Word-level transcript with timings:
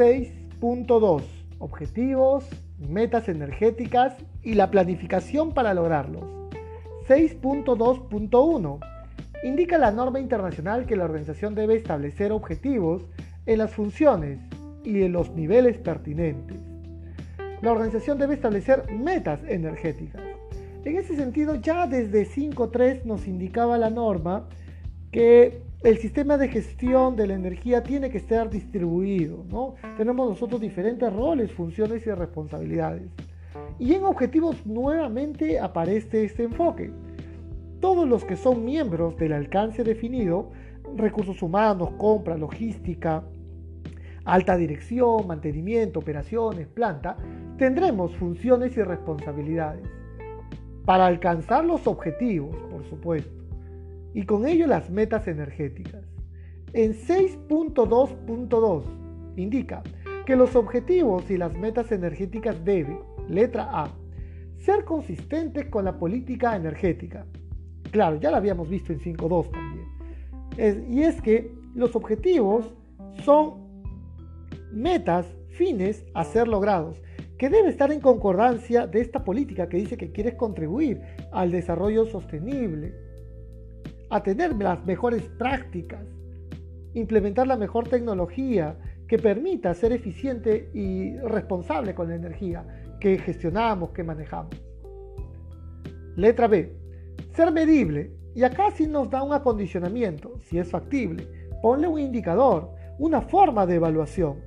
6.2. 0.00 1.22
Objetivos, 1.58 2.48
metas 2.78 3.28
energéticas 3.28 4.14
y 4.42 4.54
la 4.54 4.70
planificación 4.70 5.52
para 5.52 5.74
lograrlos. 5.74 6.24
6.2.1. 7.06 8.78
Indica 9.44 9.76
la 9.76 9.90
norma 9.90 10.18
internacional 10.18 10.86
que 10.86 10.96
la 10.96 11.04
organización 11.04 11.54
debe 11.54 11.76
establecer 11.76 12.32
objetivos 12.32 13.04
en 13.44 13.58
las 13.58 13.72
funciones 13.72 14.38
y 14.84 15.02
en 15.02 15.12
los 15.12 15.34
niveles 15.34 15.76
pertinentes. 15.76 16.56
La 17.60 17.72
organización 17.72 18.16
debe 18.16 18.32
establecer 18.32 18.90
metas 18.90 19.40
energéticas. 19.46 20.22
En 20.86 20.96
ese 20.96 21.14
sentido, 21.14 21.56
ya 21.56 21.86
desde 21.86 22.26
5.3 22.26 23.04
nos 23.04 23.26
indicaba 23.26 23.76
la 23.76 23.90
norma 23.90 24.48
que 25.10 25.62
el 25.82 25.98
sistema 25.98 26.36
de 26.36 26.48
gestión 26.48 27.16
de 27.16 27.26
la 27.26 27.34
energía 27.34 27.82
tiene 27.82 28.10
que 28.10 28.18
estar 28.18 28.50
distribuido, 28.50 29.44
¿no? 29.48 29.74
Tenemos 29.96 30.28
nosotros 30.28 30.60
diferentes 30.60 31.12
roles, 31.12 31.52
funciones 31.52 32.06
y 32.06 32.10
responsabilidades. 32.10 33.10
Y 33.78 33.94
en 33.94 34.04
objetivos 34.04 34.64
nuevamente 34.66 35.58
aparece 35.58 36.24
este 36.24 36.44
enfoque. 36.44 36.92
Todos 37.80 38.06
los 38.06 38.24
que 38.24 38.36
son 38.36 38.64
miembros 38.64 39.16
del 39.16 39.32
alcance 39.32 39.82
definido, 39.82 40.50
recursos 40.96 41.42
humanos, 41.42 41.90
compra, 41.96 42.36
logística, 42.36 43.24
alta 44.24 44.56
dirección, 44.56 45.26
mantenimiento, 45.26 46.00
operaciones, 46.00 46.68
planta, 46.68 47.16
tendremos 47.56 48.14
funciones 48.16 48.76
y 48.76 48.82
responsabilidades 48.82 49.88
para 50.84 51.06
alcanzar 51.06 51.64
los 51.64 51.86
objetivos, 51.86 52.54
por 52.70 52.84
supuesto 52.84 53.39
y 54.14 54.24
con 54.24 54.46
ello 54.46 54.66
las 54.66 54.90
metas 54.90 55.28
energéticas. 55.28 56.04
En 56.72 56.92
6.2.2 56.92 58.82
indica 59.36 59.82
que 60.26 60.36
los 60.36 60.54
objetivos 60.54 61.30
y 61.30 61.36
las 61.36 61.52
metas 61.54 61.90
energéticas 61.92 62.64
deben, 62.64 62.98
letra 63.28 63.68
A, 63.72 63.90
ser 64.58 64.84
consistentes 64.84 65.66
con 65.66 65.84
la 65.84 65.98
política 65.98 66.54
energética. 66.54 67.26
Claro, 67.90 68.20
ya 68.20 68.30
lo 68.30 68.36
habíamos 68.36 68.68
visto 68.68 68.92
en 68.92 69.00
5.2 69.00 69.50
también. 69.50 70.92
y 70.92 71.02
es 71.02 71.20
que 71.22 71.52
los 71.74 71.96
objetivos 71.96 72.74
son 73.24 73.70
metas, 74.72 75.26
fines 75.48 76.04
a 76.14 76.24
ser 76.24 76.48
logrados, 76.48 77.02
que 77.38 77.48
debe 77.48 77.70
estar 77.70 77.90
en 77.90 78.00
concordancia 78.00 78.86
de 78.86 79.00
esta 79.00 79.24
política 79.24 79.68
que 79.68 79.78
dice 79.78 79.96
que 79.96 80.12
quieres 80.12 80.34
contribuir 80.34 81.00
al 81.32 81.50
desarrollo 81.50 82.04
sostenible, 82.06 82.94
a 84.10 84.22
tener 84.22 84.54
las 84.56 84.84
mejores 84.84 85.22
prácticas, 85.38 86.04
implementar 86.94 87.46
la 87.46 87.56
mejor 87.56 87.88
tecnología 87.88 88.76
que 89.08 89.18
permita 89.18 89.72
ser 89.74 89.92
eficiente 89.92 90.70
y 90.74 91.16
responsable 91.18 91.94
con 91.94 92.08
la 92.08 92.16
energía 92.16 92.64
que 93.00 93.18
gestionamos, 93.18 93.90
que 93.90 94.04
manejamos. 94.04 94.54
Letra 96.16 96.48
B. 96.48 96.76
Ser 97.32 97.50
medible. 97.52 98.12
Y 98.34 98.44
acá 98.44 98.70
sí 98.70 98.86
nos 98.86 99.10
da 99.10 99.22
un 99.22 99.32
acondicionamiento, 99.32 100.38
si 100.42 100.58
es 100.58 100.70
factible. 100.70 101.26
Ponle 101.62 101.88
un 101.88 101.98
indicador, 101.98 102.70
una 102.98 103.22
forma 103.22 103.66
de 103.66 103.76
evaluación. 103.76 104.40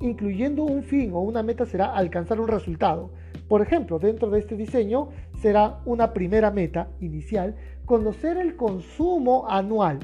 Incluyendo 0.00 0.64
un 0.64 0.82
fin 0.82 1.10
o 1.12 1.20
una 1.20 1.42
meta 1.42 1.64
será 1.64 1.94
alcanzar 1.94 2.38
un 2.38 2.48
resultado. 2.48 3.10
Por 3.48 3.62
ejemplo, 3.62 3.98
dentro 3.98 4.30
de 4.30 4.40
este 4.40 4.56
diseño 4.56 5.10
será 5.40 5.80
una 5.84 6.12
primera 6.12 6.50
meta 6.50 6.88
inicial 7.00 7.56
conocer 7.84 8.36
el 8.36 8.56
consumo 8.56 9.48
anual. 9.48 10.00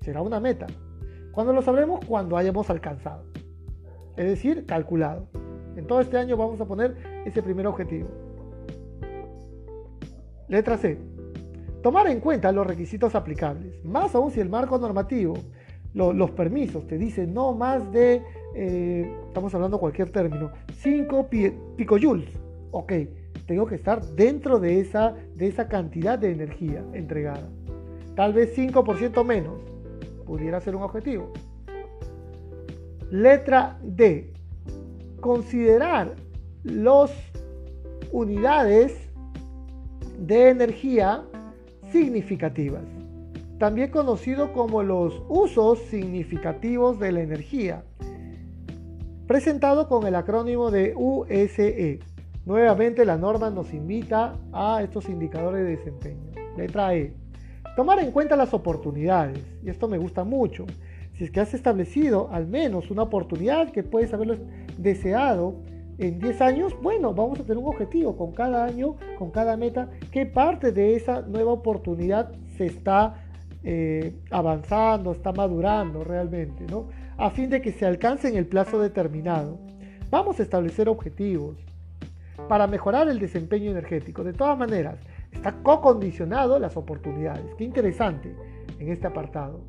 Será 0.00 0.22
una 0.22 0.40
meta. 0.40 0.66
Cuando 1.32 1.52
lo 1.52 1.62
sabremos, 1.62 2.04
cuando 2.06 2.36
hayamos 2.36 2.70
alcanzado. 2.70 3.24
Es 4.16 4.24
decir, 4.24 4.64
calculado. 4.66 5.28
En 5.76 5.86
todo 5.86 6.00
este 6.00 6.16
año 6.16 6.36
vamos 6.36 6.60
a 6.60 6.64
poner 6.64 6.96
ese 7.26 7.42
primer 7.42 7.66
objetivo. 7.66 8.08
Letra 10.48 10.78
C. 10.78 10.98
Tomar 11.82 12.08
en 12.08 12.20
cuenta 12.20 12.50
los 12.50 12.66
requisitos 12.66 13.14
aplicables. 13.14 13.84
Más 13.84 14.14
aún 14.14 14.30
si 14.30 14.40
el 14.40 14.48
marco 14.48 14.78
normativo, 14.78 15.34
los 15.94 16.30
permisos, 16.32 16.86
te 16.86 16.98
dice 16.98 17.26
no 17.26 17.52
más 17.52 17.92
de, 17.92 18.22
eh, 18.54 19.16
estamos 19.28 19.54
hablando 19.54 19.78
cualquier 19.78 20.10
término, 20.10 20.50
5 20.74 21.28
picojoules. 21.76 22.49
Ok, 22.70 22.92
tengo 23.46 23.66
que 23.66 23.74
estar 23.74 24.00
dentro 24.14 24.60
de 24.60 24.80
esa, 24.80 25.14
de 25.34 25.48
esa 25.48 25.68
cantidad 25.68 26.18
de 26.18 26.32
energía 26.32 26.84
entregada. 26.92 27.48
Tal 28.14 28.32
vez 28.32 28.56
5% 28.56 29.24
menos 29.24 29.60
pudiera 30.26 30.60
ser 30.60 30.76
un 30.76 30.82
objetivo. 30.82 31.32
Letra 33.10 33.78
D. 33.82 34.32
Considerar 35.20 36.14
las 36.62 37.10
unidades 38.12 39.10
de 40.18 40.50
energía 40.50 41.24
significativas, 41.90 42.84
también 43.58 43.90
conocido 43.90 44.52
como 44.52 44.82
los 44.82 45.22
usos 45.28 45.78
significativos 45.90 46.98
de 47.00 47.12
la 47.12 47.22
energía, 47.22 47.84
presentado 49.26 49.88
con 49.88 50.06
el 50.06 50.14
acrónimo 50.14 50.70
de 50.70 50.94
USE. 50.96 52.00
Nuevamente 52.46 53.04
la 53.04 53.18
norma 53.18 53.50
nos 53.50 53.72
invita 53.74 54.38
a 54.52 54.82
estos 54.82 55.08
indicadores 55.08 55.64
de 55.64 55.76
desempeño. 55.76 56.30
Letra 56.56 56.94
E. 56.94 57.12
Tomar 57.76 57.98
en 57.98 58.10
cuenta 58.10 58.34
las 58.34 58.54
oportunidades. 58.54 59.38
Y 59.62 59.68
esto 59.68 59.88
me 59.88 59.98
gusta 59.98 60.24
mucho. 60.24 60.66
Si 61.14 61.24
es 61.24 61.30
que 61.30 61.40
has 61.40 61.52
establecido 61.52 62.30
al 62.32 62.46
menos 62.46 62.90
una 62.90 63.02
oportunidad 63.02 63.70
que 63.70 63.82
puedes 63.82 64.14
haberlo 64.14 64.36
deseado 64.78 65.56
en 65.98 66.18
10 66.18 66.40
años, 66.40 66.74
bueno, 66.80 67.12
vamos 67.12 67.38
a 67.40 67.42
tener 67.42 67.58
un 67.58 67.68
objetivo 67.68 68.16
con 68.16 68.32
cada 68.32 68.64
año, 68.64 68.96
con 69.18 69.30
cada 69.30 69.58
meta, 69.58 69.90
qué 70.10 70.24
parte 70.24 70.72
de 70.72 70.96
esa 70.96 71.20
nueva 71.20 71.52
oportunidad 71.52 72.32
se 72.56 72.64
está 72.64 73.22
eh, 73.62 74.14
avanzando, 74.30 75.12
está 75.12 75.30
madurando 75.32 76.02
realmente, 76.02 76.64
¿no? 76.70 76.88
A 77.18 77.28
fin 77.28 77.50
de 77.50 77.60
que 77.60 77.72
se 77.72 77.84
alcance 77.84 78.28
en 78.28 78.36
el 78.36 78.46
plazo 78.46 78.78
determinado. 78.78 79.58
Vamos 80.10 80.40
a 80.40 80.42
establecer 80.42 80.88
objetivos, 80.88 81.58
para 82.48 82.66
mejorar 82.66 83.08
el 83.08 83.18
desempeño 83.18 83.70
energético. 83.70 84.24
De 84.24 84.32
todas 84.32 84.58
maneras, 84.58 84.96
está 85.32 85.52
co-condicionado 85.62 86.58
las 86.58 86.76
oportunidades. 86.76 87.54
Qué 87.56 87.64
interesante 87.64 88.34
en 88.78 88.90
este 88.90 89.06
apartado. 89.06 89.60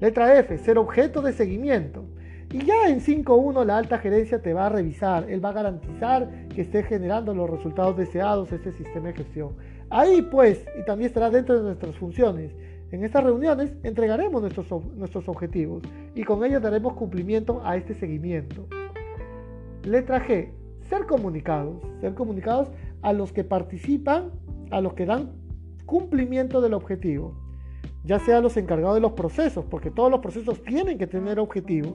Letra 0.00 0.38
F, 0.38 0.58
ser 0.58 0.78
objeto 0.78 1.22
de 1.22 1.32
seguimiento. 1.32 2.04
Y 2.50 2.64
ya 2.64 2.88
en 2.88 3.00
5.1 3.00 3.64
la 3.64 3.78
alta 3.78 3.98
gerencia 3.98 4.42
te 4.42 4.52
va 4.52 4.66
a 4.66 4.68
revisar, 4.68 5.30
él 5.30 5.42
va 5.42 5.50
a 5.50 5.54
garantizar 5.54 6.28
que 6.54 6.62
esté 6.62 6.82
generando 6.82 7.34
los 7.34 7.48
resultados 7.48 7.96
deseados 7.96 8.52
este 8.52 8.72
sistema 8.72 9.08
de 9.08 9.14
gestión. 9.14 9.56
Ahí 9.88 10.20
pues, 10.22 10.66
y 10.78 10.84
también 10.84 11.08
estará 11.08 11.30
dentro 11.30 11.56
de 11.56 11.62
nuestras 11.62 11.96
funciones, 11.96 12.52
en 12.92 13.04
estas 13.04 13.24
reuniones 13.24 13.72
entregaremos 13.84 14.42
nuestros, 14.42 14.66
nuestros 14.96 15.26
objetivos 15.26 15.82
y 16.14 16.24
con 16.24 16.44
ellos 16.44 16.60
daremos 16.60 16.92
cumplimiento 16.92 17.62
a 17.64 17.76
este 17.76 17.94
seguimiento. 17.94 18.66
Letra 19.82 20.26
G, 20.26 20.50
ser 20.92 21.06
comunicados, 21.06 21.76
ser 22.02 22.14
comunicados 22.14 22.68
a 23.00 23.14
los 23.14 23.32
que 23.32 23.44
participan, 23.44 24.30
a 24.70 24.82
los 24.82 24.92
que 24.92 25.06
dan 25.06 25.32
cumplimiento 25.86 26.60
del 26.60 26.74
objetivo, 26.74 27.34
ya 28.04 28.18
sea 28.18 28.42
los 28.42 28.58
encargados 28.58 28.96
de 28.96 29.00
los 29.00 29.12
procesos, 29.12 29.64
porque 29.64 29.90
todos 29.90 30.10
los 30.10 30.20
procesos 30.20 30.62
tienen 30.62 30.98
que 30.98 31.06
tener 31.06 31.38
objetivos. 31.38 31.94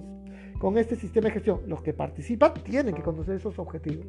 Con 0.59 0.79
este 0.79 0.95
sistema 0.95 1.27
de 1.27 1.33
gestión, 1.33 1.59
los 1.67 1.83
que 1.83 1.93
participan 1.93 2.55
tienen 2.63 2.95
que 2.95 3.03
conocer 3.03 3.35
esos 3.35 3.59
objetivos. 3.59 4.07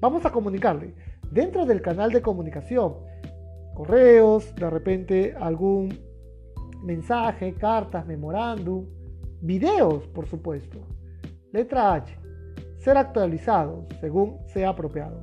Vamos 0.00 0.24
a 0.24 0.32
comunicarle 0.32 0.94
dentro 1.30 1.66
del 1.66 1.82
canal 1.82 2.10
de 2.10 2.22
comunicación, 2.22 2.94
correos, 3.74 4.54
de 4.54 4.70
repente 4.70 5.34
algún 5.38 5.90
mensaje, 6.82 7.52
cartas, 7.52 8.06
memorándum, 8.06 8.86
videos, 9.42 10.08
por 10.08 10.26
supuesto. 10.26 10.78
Letra 11.52 11.92
H 11.92 12.22
ser 12.82 12.96
actualizados 12.96 13.86
según 14.00 14.38
sea 14.46 14.70
apropiado. 14.70 15.20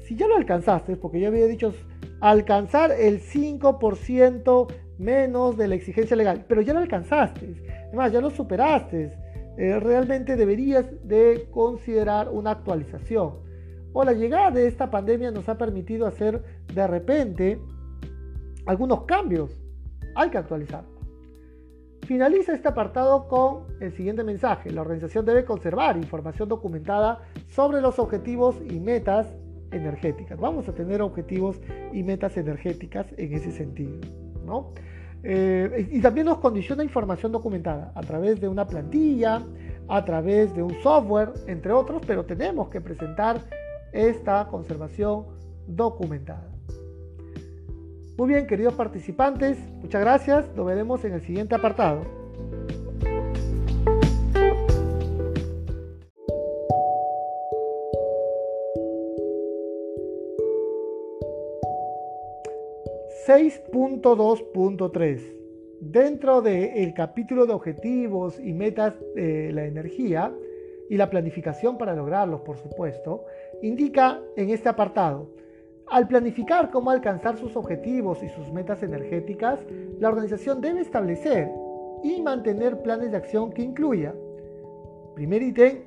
Si 0.00 0.16
ya 0.16 0.28
lo 0.28 0.36
alcanzaste, 0.36 0.96
porque 0.96 1.20
yo 1.20 1.28
había 1.28 1.46
dicho 1.46 1.74
alcanzar 2.20 2.92
el 2.92 3.20
5% 3.20 4.72
menos 4.98 5.56
de 5.56 5.68
la 5.68 5.74
exigencia 5.74 6.16
legal, 6.16 6.44
pero 6.46 6.60
ya 6.60 6.72
lo 6.72 6.80
alcanzaste, 6.80 7.56
además 7.88 8.12
ya 8.12 8.20
lo 8.20 8.30
superaste, 8.30 9.12
eh, 9.56 9.80
realmente 9.80 10.36
deberías 10.36 10.86
de 11.02 11.48
considerar 11.50 12.28
una 12.28 12.52
actualización. 12.52 13.42
O 13.92 14.04
la 14.04 14.12
llegada 14.12 14.50
de 14.50 14.66
esta 14.66 14.90
pandemia 14.90 15.30
nos 15.30 15.48
ha 15.48 15.56
permitido 15.56 16.06
hacer 16.06 16.42
de 16.72 16.86
repente 16.86 17.60
algunos 18.66 19.04
cambios. 19.04 19.50
Hay 20.16 20.30
que 20.30 20.38
actualizar. 20.38 20.93
Finaliza 22.06 22.52
este 22.52 22.68
apartado 22.68 23.28
con 23.28 23.64
el 23.80 23.92
siguiente 23.92 24.24
mensaje. 24.24 24.70
La 24.70 24.82
organización 24.82 25.24
debe 25.24 25.44
conservar 25.44 25.96
información 25.96 26.48
documentada 26.48 27.22
sobre 27.48 27.80
los 27.80 27.98
objetivos 27.98 28.56
y 28.68 28.78
metas 28.78 29.26
energéticas. 29.72 30.38
Vamos 30.38 30.68
a 30.68 30.74
tener 30.74 31.00
objetivos 31.00 31.60
y 31.92 32.02
metas 32.02 32.36
energéticas 32.36 33.06
en 33.16 33.32
ese 33.32 33.52
sentido. 33.52 34.00
Eh, 35.22 35.88
y 35.90 36.00
también 36.02 36.26
nos 36.26 36.38
condiciona 36.38 36.84
información 36.84 37.32
documentada 37.32 37.92
a 37.94 38.02
través 38.02 38.38
de 38.38 38.48
una 38.48 38.66
plantilla, 38.66 39.42
a 39.88 40.04
través 40.04 40.54
de 40.54 40.62
un 40.62 40.74
software, 40.82 41.32
entre 41.46 41.72
otros, 41.72 42.02
pero 42.06 42.26
tenemos 42.26 42.68
que 42.68 42.82
presentar 42.82 43.40
esta 43.92 44.46
conservación 44.48 45.24
documentada. 45.66 46.53
Muy 48.16 48.28
bien, 48.28 48.46
queridos 48.46 48.74
participantes, 48.74 49.58
muchas 49.82 50.00
gracias. 50.00 50.48
Nos 50.54 50.64
veremos 50.66 51.04
en 51.04 51.14
el 51.14 51.20
siguiente 51.20 51.56
apartado. 51.56 52.02
...6.2.3... 63.26 65.20
Dentro 65.80 66.40
del 66.40 66.94
capítulo 66.94 67.46
de 67.46 67.52
objetivos 67.52 68.38
y 68.38 68.52
metas 68.52 68.94
de 69.16 69.50
la 69.52 69.64
energía... 69.64 70.32
...y 70.88 70.96
la 70.98 71.10
planificación 71.10 71.78
para 71.78 71.94
lograrlos, 71.96 72.42
por 72.42 72.58
supuesto... 72.58 73.24
...indica 73.60 74.20
en 74.36 74.50
este 74.50 74.68
apartado... 74.68 75.30
Al 75.90 76.08
planificar 76.08 76.70
cómo 76.70 76.90
alcanzar 76.90 77.36
sus 77.36 77.56
objetivos 77.56 78.22
y 78.22 78.28
sus 78.28 78.50
metas 78.52 78.82
energéticas, 78.82 79.60
la 80.00 80.08
organización 80.08 80.60
debe 80.60 80.80
establecer 80.80 81.50
y 82.02 82.22
mantener 82.22 82.82
planes 82.82 83.10
de 83.10 83.16
acción 83.16 83.52
que 83.52 83.62
incluya. 83.62 84.14
Primer 85.14 85.42
ítem, 85.42 85.80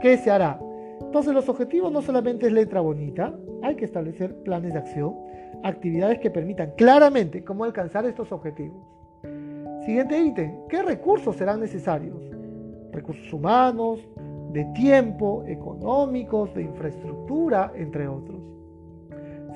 ¿qué 0.00 0.16
se 0.16 0.30
hará? 0.30 0.60
Entonces 1.00 1.34
los 1.34 1.48
objetivos 1.48 1.92
no 1.92 2.00
solamente 2.00 2.46
es 2.46 2.52
letra 2.52 2.80
bonita, 2.80 3.34
hay 3.62 3.74
que 3.74 3.84
establecer 3.84 4.34
planes 4.42 4.72
de 4.72 4.78
acción, 4.78 5.16
actividades 5.62 6.20
que 6.20 6.30
permitan 6.30 6.72
claramente 6.76 7.44
cómo 7.44 7.64
alcanzar 7.64 8.06
estos 8.06 8.30
objetivos. 8.32 8.82
Siguiente 9.84 10.18
ítem, 10.18 10.66
¿qué 10.68 10.82
recursos 10.82 11.36
serán 11.36 11.60
necesarios? 11.60 12.22
Recursos 12.92 13.30
humanos, 13.32 14.00
de 14.52 14.64
tiempo, 14.66 15.44
económicos, 15.46 16.54
de 16.54 16.62
infraestructura, 16.62 17.72
entre 17.74 18.06
otros. 18.06 18.40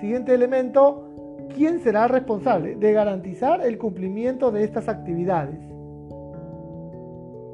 Siguiente 0.00 0.32
elemento, 0.32 1.08
¿quién 1.56 1.80
será 1.80 2.06
responsable 2.06 2.76
de 2.76 2.92
garantizar 2.92 3.66
el 3.66 3.78
cumplimiento 3.78 4.52
de 4.52 4.62
estas 4.62 4.88
actividades? 4.88 5.58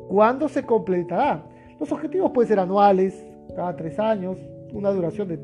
¿Cuándo 0.09 0.49
se 0.49 0.63
completará? 0.63 1.43
Los 1.81 1.91
objetivos 1.91 2.33
pueden 2.33 2.49
ser 2.49 2.59
anuales, 2.59 3.27
cada 3.57 3.75
tres 3.77 3.99
años, 3.99 4.37
una 4.75 4.91
duración 4.91 5.29
de 5.29 5.39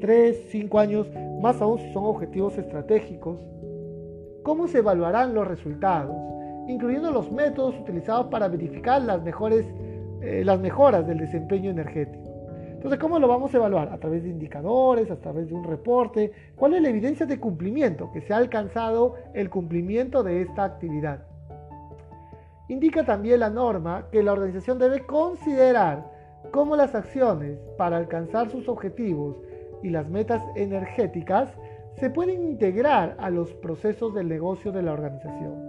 tres, 0.00 0.46
cinco 0.48 0.78
años, 0.78 1.06
más 1.42 1.60
aún 1.60 1.78
si 1.78 1.92
son 1.92 2.04
objetivos 2.04 2.56
estratégicos. 2.56 3.38
¿Cómo 4.42 4.66
se 4.66 4.78
evaluarán 4.78 5.34
los 5.34 5.46
resultados? 5.46 6.16
Incluyendo 6.68 7.10
los 7.10 7.30
métodos 7.30 7.78
utilizados 7.78 8.28
para 8.28 8.48
verificar 8.48 9.02
las, 9.02 9.22
mejores, 9.22 9.66
eh, 10.22 10.42
las 10.44 10.58
mejoras 10.58 11.06
del 11.06 11.18
desempeño 11.18 11.70
energético. 11.70 12.29
Entonces, 12.80 12.98
¿cómo 12.98 13.18
lo 13.18 13.28
vamos 13.28 13.52
a 13.52 13.58
evaluar? 13.58 13.90
A 13.90 13.98
través 13.98 14.22
de 14.22 14.30
indicadores, 14.30 15.10
a 15.10 15.16
través 15.16 15.48
de 15.48 15.52
un 15.52 15.64
reporte. 15.64 16.32
¿Cuál 16.56 16.72
es 16.72 16.80
la 16.80 16.88
evidencia 16.88 17.26
de 17.26 17.38
cumplimiento? 17.38 18.10
Que 18.10 18.22
se 18.22 18.32
ha 18.32 18.38
alcanzado 18.38 19.16
el 19.34 19.50
cumplimiento 19.50 20.22
de 20.22 20.40
esta 20.40 20.64
actividad. 20.64 21.26
Indica 22.68 23.04
también 23.04 23.40
la 23.40 23.50
norma 23.50 24.06
que 24.10 24.22
la 24.22 24.32
organización 24.32 24.78
debe 24.78 25.04
considerar 25.04 26.10
cómo 26.52 26.74
las 26.74 26.94
acciones 26.94 27.58
para 27.76 27.98
alcanzar 27.98 28.48
sus 28.48 28.66
objetivos 28.66 29.36
y 29.82 29.90
las 29.90 30.08
metas 30.08 30.42
energéticas 30.56 31.50
se 31.96 32.08
pueden 32.08 32.42
integrar 32.44 33.14
a 33.18 33.28
los 33.28 33.52
procesos 33.52 34.14
del 34.14 34.26
negocio 34.26 34.72
de 34.72 34.80
la 34.80 34.94
organización. 34.94 35.66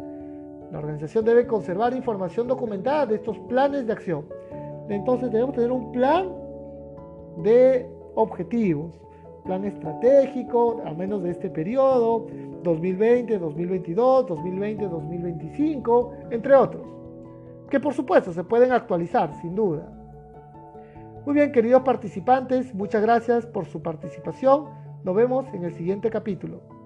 La 0.71 0.79
organización 0.79 1.25
debe 1.25 1.45
conservar 1.45 1.93
información 1.93 2.47
documentada 2.47 3.05
de 3.05 3.15
estos 3.15 3.37
planes 3.49 3.85
de 3.85 3.91
acción. 3.91 4.27
Entonces 4.87 5.29
debemos 5.29 5.55
tener 5.55 5.73
un 5.73 5.91
plan 5.91 6.40
de 7.37 7.89
objetivos, 8.15 8.99
plan 9.43 9.65
estratégico, 9.65 10.81
al 10.85 10.97
menos 10.97 11.23
de 11.23 11.31
este 11.31 11.49
periodo, 11.49 12.27
2020, 12.63 13.39
2022, 13.39 14.27
2020, 14.27 14.87
2025, 14.87 16.11
entre 16.31 16.55
otros, 16.55 16.85
que 17.69 17.79
por 17.79 17.93
supuesto 17.93 18.31
se 18.33 18.43
pueden 18.43 18.71
actualizar, 18.71 19.33
sin 19.41 19.55
duda. 19.55 19.91
Muy 21.25 21.35
bien, 21.35 21.51
queridos 21.51 21.83
participantes, 21.83 22.73
muchas 22.73 23.01
gracias 23.01 23.45
por 23.45 23.65
su 23.65 23.81
participación. 23.81 24.65
Nos 25.03 25.15
vemos 25.15 25.45
en 25.53 25.63
el 25.65 25.73
siguiente 25.73 26.09
capítulo. 26.09 26.80